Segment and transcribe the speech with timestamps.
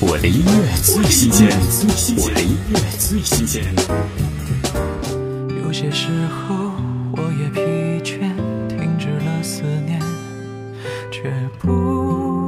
[0.00, 1.48] 我的音乐最新鲜，
[2.18, 3.64] 我的音乐最新鲜。
[5.64, 6.70] 有些时候
[7.16, 7.60] 我也疲
[8.04, 8.20] 倦，
[8.68, 10.00] 停止了思念，
[11.10, 12.46] 却不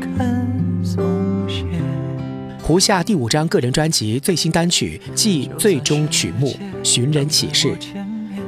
[0.00, 1.64] 肯松懈。
[2.60, 7.68] 胡夏第五张个人专辑最新单曲即最终曲目《寻人启事》，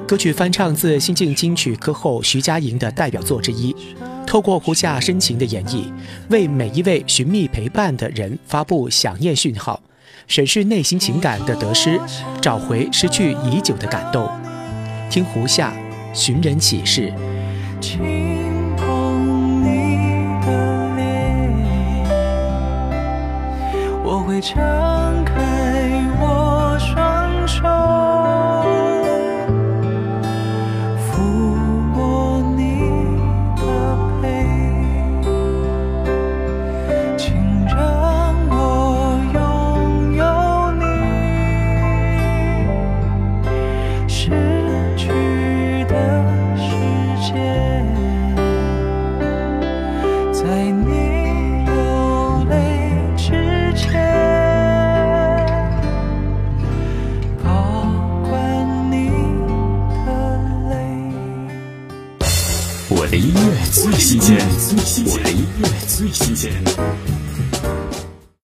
[0.08, 3.72] 歌曲翻唱自新晋金曲歌后徐佳莹的代表作之一。
[4.34, 5.84] 透过胡夏深情的演绎，
[6.28, 9.80] 为每一位寻觅陪伴的人发布想念讯号，
[10.26, 12.00] 审视内心情感的得失，
[12.42, 14.28] 找回失去已久的感动。
[15.08, 15.72] 听胡夏
[16.12, 17.12] 《寻人启事》。
[24.02, 25.83] 我会张开
[63.04, 64.34] 我的音乐最新鲜，
[65.04, 66.50] 我的音乐最新鲜。